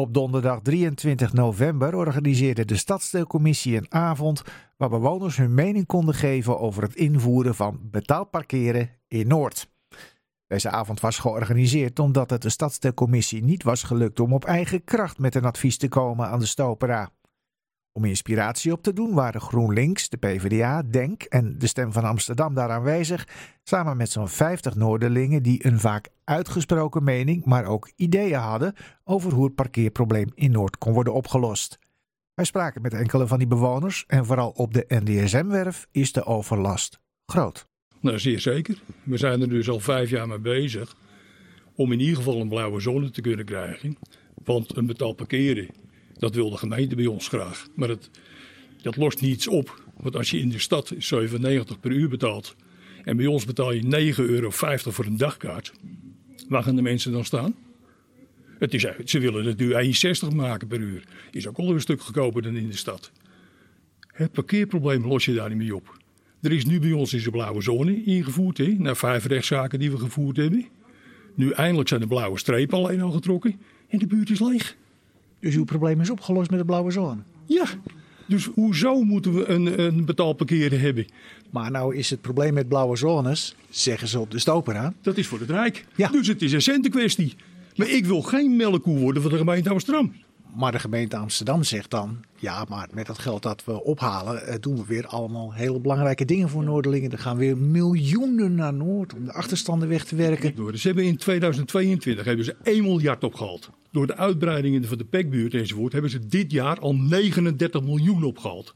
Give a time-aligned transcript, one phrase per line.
[0.00, 4.42] Op donderdag 23 november organiseerde de Stadsdeelcommissie een avond
[4.76, 9.70] waar bewoners hun mening konden geven over het invoeren van betaald parkeren in Noord.
[10.46, 15.18] Deze avond was georganiseerd omdat het de Stadsdeelcommissie niet was gelukt om op eigen kracht
[15.18, 17.10] met een advies te komen aan de Stopera.
[17.92, 22.54] Om inspiratie op te doen waren GroenLinks, de PvdA, DENK en de Stem van Amsterdam
[22.54, 23.28] daar aanwezig,
[23.62, 28.74] samen met zo'n 50 Noorderlingen die een vaak uitgesproken mening, maar ook ideeën hadden
[29.04, 31.78] over hoe het parkeerprobleem in Noord kon worden opgelost.
[32.34, 37.00] Wij spraken met enkele van die bewoners en vooral op de NDSM-werf is de overlast
[37.26, 37.66] groot.
[38.00, 38.82] Nou, zeer zeker.
[39.02, 40.96] We zijn er dus al vijf jaar mee bezig
[41.74, 43.96] om in ieder geval een blauwe zone te kunnen krijgen.
[44.44, 45.68] Want een betaald parkeren
[46.20, 47.66] dat wil de gemeente bij ons graag.
[47.74, 48.10] Maar het,
[48.82, 49.82] dat lost niets op.
[49.96, 52.56] Want als je in de stad 97 per uur betaalt.
[53.04, 55.72] En bij ons betaal je 9,50 euro voor een dagkaart.
[56.48, 57.54] Waar gaan de mensen dan staan?
[58.58, 59.72] Het is, ze willen het nu
[60.30, 61.04] 1,60 maken per uur.
[61.30, 63.12] Is ook al een stuk goedkoper dan in de stad.
[64.06, 65.98] Het parkeerprobleem los je daar niet mee op.
[66.40, 68.58] Er is nu bij ons in blauwe zone ingevoerd.
[68.58, 70.66] Hè, na vijf rechtszaken die we gevoerd hebben.
[71.34, 73.60] Nu eindelijk zijn de blauwe strepen alleen al getrokken.
[73.88, 74.76] En de buurt is leeg.
[75.40, 77.20] Dus uw probleem is opgelost met de blauwe zone?
[77.46, 77.64] Ja,
[78.26, 81.06] dus hoezo moeten we een, een betaalparkeren hebben?
[81.50, 84.92] Maar nou is het probleem met blauwe zones, zeggen ze op de stopera.
[85.02, 85.86] Dat is voor het Rijk.
[85.96, 86.08] Ja.
[86.08, 87.34] Dus het is een centenkwestie.
[87.76, 90.12] Maar ik wil geen melkkoe worden van de gemeente Amsterdam.
[90.54, 94.54] Maar de gemeente Amsterdam zegt dan: ja, maar met dat geld dat we ophalen, eh,
[94.60, 97.10] doen we weer allemaal hele belangrijke dingen voor Noorderlingen.
[97.10, 100.78] Er gaan weer miljoenen naar Noord om de achterstanden weg te werken.
[100.78, 103.70] Ze hebben in 2022 hebben ze 1 miljard opgehaald.
[103.90, 108.74] Door de uitbreidingen van de pekbuurt enzovoort hebben ze dit jaar al 39 miljoen opgehaald.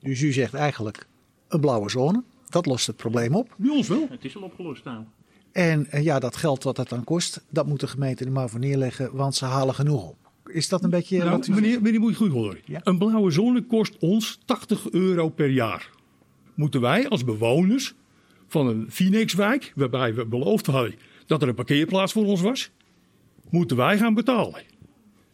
[0.00, 1.06] Dus u zegt eigenlijk
[1.48, 3.54] een blauwe zone, dat lost het probleem op.
[3.56, 4.06] Bij ons wel.
[4.10, 5.04] Het is al opgelost nou.
[5.52, 8.48] En eh, ja, dat geld wat het dan kost, dat moet de gemeente er maar
[8.48, 10.16] voor neerleggen, want ze halen genoeg op.
[10.52, 11.18] Is dat een beetje...
[11.18, 11.52] Nou, wat u...
[11.52, 12.58] meneer, meneer, moet je goed horen.
[12.66, 15.90] Een blauwe zone kost ons 80 euro per jaar.
[16.54, 17.94] Moeten wij als bewoners
[18.48, 20.94] van een Phoenixwijk, waarbij we beloofd hadden
[21.26, 22.70] dat er een parkeerplaats voor ons was,
[23.50, 24.62] moeten wij gaan betalen.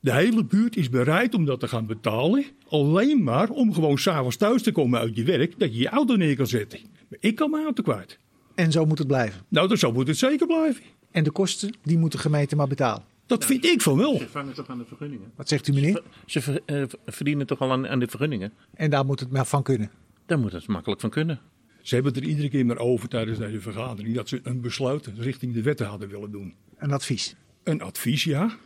[0.00, 2.44] De hele buurt is bereid om dat te gaan betalen.
[2.68, 6.16] Alleen maar om gewoon s'avonds thuis te komen uit je werk, dat je je auto
[6.16, 6.80] neer kan zetten.
[7.08, 8.18] Maar ik kan mijn auto kwijt.
[8.54, 9.42] En zo moet het blijven?
[9.48, 10.82] Nou, dat zo moet het zeker blijven.
[11.10, 13.04] En de kosten, die moet de gemeente maar betalen?
[13.26, 14.18] Dat vind ik van wel.
[14.18, 15.32] Ze vangen toch aan de vergunningen.
[15.36, 16.02] Wat zegt u meneer?
[16.26, 18.52] Ze uh, verdienen toch al aan, aan, de vergunningen.
[18.74, 19.90] En daar moet het maar van kunnen?
[20.26, 21.40] Daar moet het makkelijk van kunnen.
[21.82, 25.10] Ze hebben het er iedere keer maar over tijdens deze vergadering dat ze een besluit
[25.16, 26.54] richting de wetten hadden willen doen.
[26.76, 27.34] Een advies?
[27.62, 28.56] Een advies, ja.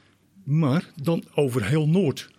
[0.44, 2.30] Maar dan over heel Noord.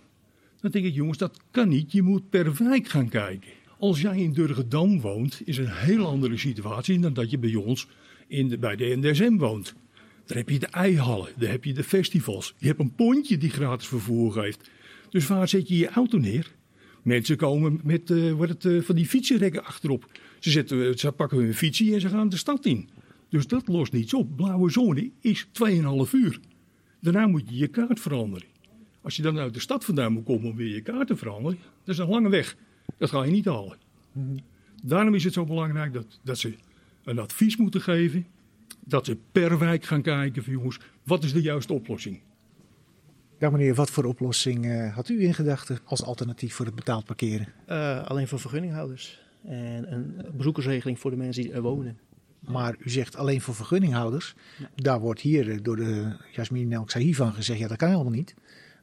[0.62, 1.92] Dan denk ik, jongens, dat kan niet.
[1.92, 3.52] Je moet per wijk gaan kijken.
[3.80, 7.88] Als jij in Durgedam woont, is een heel andere situatie dan dat je bij ons
[8.28, 9.76] in de, bij de NDSM woont.
[10.28, 12.54] Daar heb je de eihallen, daar heb je de festivals.
[12.58, 14.70] Je hebt een pontje die gratis vervoer geeft.
[15.10, 16.56] Dus waar zet je je auto neer?
[17.02, 20.12] Mensen komen met uh, wat het, uh, van die fietsenrekken achterop.
[20.40, 22.90] Ze, zetten, ze pakken hun fietsie en ze gaan de stad in.
[23.30, 24.36] Dus dat lost niets op.
[24.36, 25.52] Blauwe zone is 2,5
[26.12, 26.40] uur.
[27.02, 28.48] Daarna moet je je kaart veranderen.
[29.02, 31.58] Als je dan uit de stad vandaan moet komen om weer je kaart te veranderen,
[31.84, 32.56] dat is een lange weg.
[32.98, 33.78] Dat ga je niet halen.
[34.84, 36.54] Daarom is het zo belangrijk dat, dat ze
[37.04, 38.26] een advies moeten geven
[38.80, 42.20] dat ze per wijk gaan kijken van jongens, wat is de juiste oplossing?
[43.40, 47.06] Ja meneer, wat voor oplossing uh, had u in gedachten als alternatief voor het betaald
[47.06, 47.48] parkeren?
[47.70, 52.00] Uh, alleen voor vergunninghouders en een bezoekersregeling voor de mensen die er wonen.
[52.40, 54.36] Maar u zegt alleen voor vergunninghouders.
[54.60, 54.70] Ja.
[54.76, 58.36] Daar wordt hier eh, door de Jasmin El van gezegd, ja dat kan helemaal niet.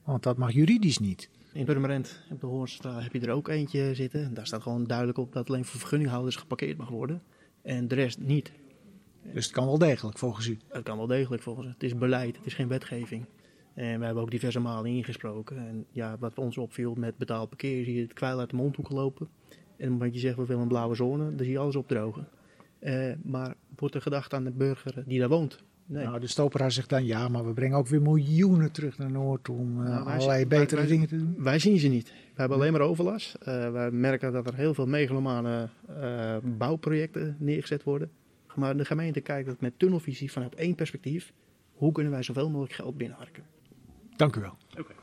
[0.05, 1.31] Want dat mag juridisch niet.
[1.53, 4.35] In Purmerend op de Hoornstraat heb je er ook eentje zitten.
[4.35, 7.23] Daar staat gewoon duidelijk op dat alleen voor vergunninghouders geparkeerd mag worden.
[7.63, 8.53] En de rest niet.
[9.33, 10.59] Dus het kan wel degelijk volgens u?
[10.69, 11.71] Het kan wel degelijk volgens u.
[11.71, 13.27] Het is beleid, het is geen wetgeving.
[13.75, 15.59] En we hebben ook diverse malen ingesproken.
[15.59, 18.91] En ja, wat ons opviel met betaald parkeer, zie je het kwijl uit de mondhoek
[18.91, 19.29] lopen.
[19.77, 22.29] En omdat je zegt we willen een blauwe zone, dan zie je alles opdrogen.
[22.81, 25.63] Uh, maar wordt er gedacht aan de burger die daar woont?
[25.87, 26.05] Nee.
[26.05, 29.49] Nou, de stoperaar zegt dan ja, maar we brengen ook weer miljoenen terug naar Noord
[29.49, 31.35] om uh, nou, allerlei zien, betere wij, dingen te doen.
[31.39, 32.09] Wij zien ze niet.
[32.09, 33.37] We hebben alleen maar overlast.
[33.39, 35.69] Uh, wij merken dat er heel veel megalomane
[36.43, 38.11] bouwprojecten neergezet worden.
[38.57, 41.33] Maar de gemeente kijkt het met tunnelvisie vanuit één perspectief.
[41.73, 43.45] Hoe kunnen wij zoveel mogelijk geld binnenharken?
[44.17, 44.57] Dank u wel.
[44.79, 44.97] Okay.